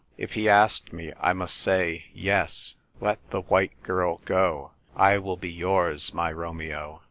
[0.17, 5.37] If he asked me, I must say, "Yes; let the white girl go; I will
[5.37, 6.99] be yours, my Romeo."